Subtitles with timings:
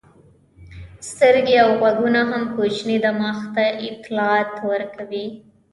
[1.09, 5.27] سترګې او غوږونه هم کوچني دماغ ته اطلاعات ورکوي.